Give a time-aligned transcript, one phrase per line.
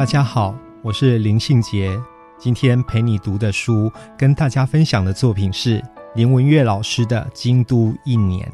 [0.00, 1.94] 大家好，我是林信杰。
[2.38, 8.50] 今天陪你读的书，跟大家分享的作品是林文月老师的《京都一年》。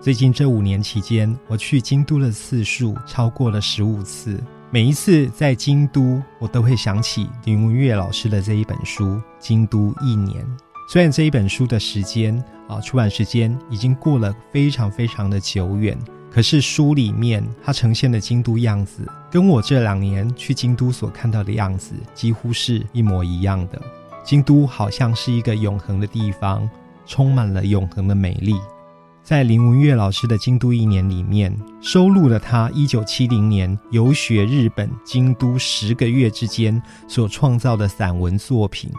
[0.00, 4.42] 最近这五年期间，我去京都的次数超过了十五次。
[4.70, 9.04] 每一次在京都，我都会想起林文月老师的这一本书
[9.38, 10.42] 《京都一年》。
[10.88, 15.98] 虽然这一本书的时间啊，出版时间已经过了非常非常的久远。
[16.30, 23.82] 可是书里面它呈现的京都样子，跟我这两年去京都所看到的样子几乎是一模一样的。
[24.22, 26.68] 京都好像是一个永恒的地方，
[27.04, 28.54] 充满了永恒的美丽。
[29.22, 38.90] 在林文月老师的《京都一年》里面，收录了他一九七零年游学日本京都十个月之间所创造的散文作品。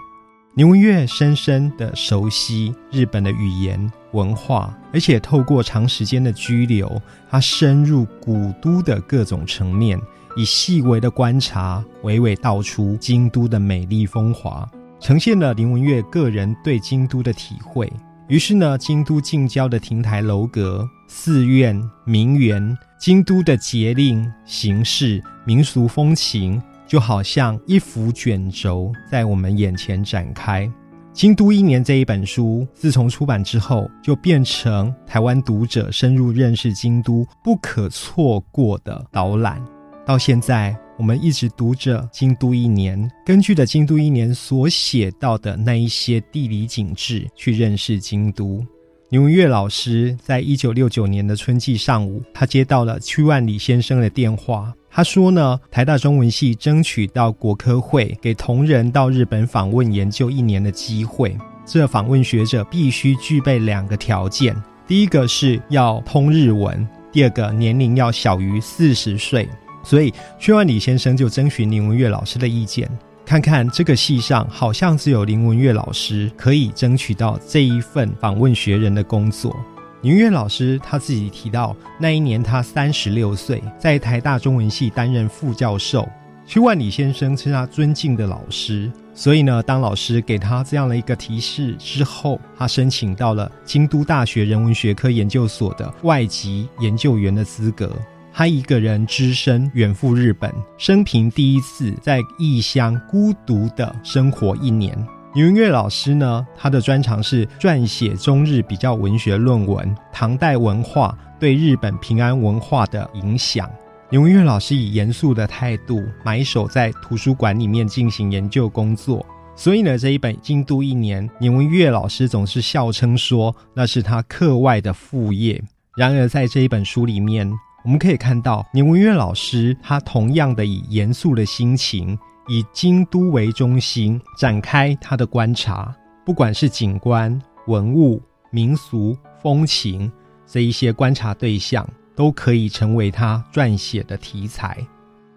[0.55, 9.97] 林文月深深的熟悉日本的语言文化，而且透过长时间的居留，他深入古都的各种层面，
[10.35, 17.89] 以细微的观察，娓娓道出京都的美丽风华，呈现了林文月个人对京都的体会。
[18.27, 26.61] 于是呢，京都近郊的亭台楼阁、寺院、名园，京都的节令、形式、民俗风情。
[26.91, 30.67] 就好像一幅卷轴在我们眼前展开，
[31.13, 39.63] 《京都一年》这一本书自从出版之后，就变成台湾读者深入认识京都不可错过的导览。
[40.05, 48.61] 到现在，我们一直读着《京都一年》，根据的《京都一年》所写到的那一些地理景致去认识京都。
[49.07, 54.73] 牛月老师在一九六九年的春季上午，他接到了屈万里先生的电话。
[54.93, 61.33] 他说呢，台大中文系争取到国科会给同仁到日本访问研究一年的机会。
[61.65, 64.53] 这访问学者必须具备两个条件：
[64.85, 69.47] 第一个是要通日文，第二个年龄要小于四十岁。
[69.81, 72.89] 所以，薛万里先生就征询林文月老师的意见，
[73.25, 79.55] 看看这个系上好像只有林文月老师可以争取到这一份访问学人的工作。
[80.03, 86.09] 宁月老师他自己提到，那一年他三十六岁，在台大中文系担任副教授。
[86.43, 97.95] 屈万里先生是他尊敬的老师，所以呢，当老师给他这样的一个提示之后，他申请到了京都大学人文学科研究所的外籍研究员的资格。
[98.33, 104.97] 他一个人只身远赴日本，生平第一次在异乡孤独的生活一年。
[105.33, 113.69] 牛文月老师呢，他的专长是撰写中日比较文学论文，唐代文化对日本平安文化的影响。
[114.09, 119.25] 牛文月老师以严肃的态度埋首在图书馆里面进行研究工作，
[119.55, 125.63] 所以呢，这一本《京都一年》，牛文月老师总是笑称说那是他课外的副业。
[125.95, 127.49] 然而，在这一本书里面，
[127.85, 132.19] 我们可以看到牛文月老师他同样的以严肃的心情。
[132.51, 135.95] 以京都为中心展开他的观察，
[136.25, 140.11] 不管是景观、文物、民俗、风情
[140.45, 144.77] 这一些观察对象，都可以成为他撰写的题材。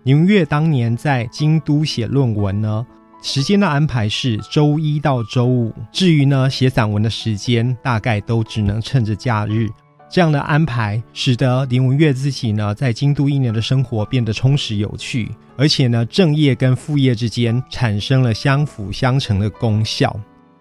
[0.03, 2.85] 宁月当年在京都写论文呢，
[3.23, 9.69] 时间的安排是周一到周五，至于呢写散文的时间，大概都只能趁着假日。
[10.11, 20.15] 这样的安排，使得林文月自己呢，在京都一年的生活变得充实有趣，而且呢，正业跟副业之间产生了相辅相成的功效。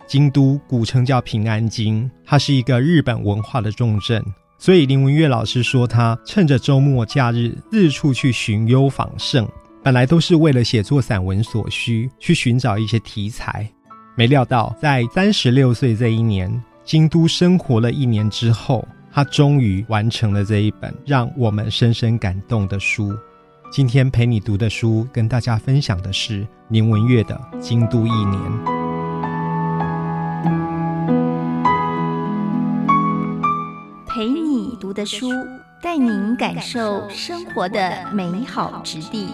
[0.08, 4.24] 京都古称叫平安京，它是一个日本文化的重镇，
[4.58, 9.48] 所以林文月老师说，他趁着周末假日四处去寻幽访胜，
[9.84, 13.70] 本来都是为了写作散文所需，去寻找一些题材。
[14.16, 18.88] 没料到，在三十六岁这一年，京都生活了一年之后。
[19.16, 23.16] 他终于完成了这一本让我们深深感动的书。
[23.72, 28.42] 今天陪你读的书，跟大家分享的是林文月的《京都一年》。
[34.08, 35.30] 陪你读的书，
[35.80, 39.28] 带您感受生活的美好之地。